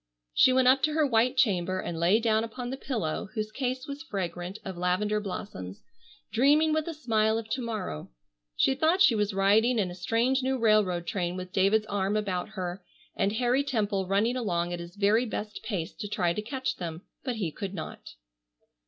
[0.33, 3.85] She went up to her white chamber and lay down upon the pillow, whose case
[3.85, 5.83] was fragrant of lavendar blossoms,
[6.31, 8.09] dreaming with a smile of to morrow.
[8.55, 12.49] She thought she was riding in a strange new railroad train with David's arm about
[12.49, 12.83] her
[13.15, 17.03] and Harry Temple running along at his very best pace to try to catch them,
[17.23, 18.15] but he could not.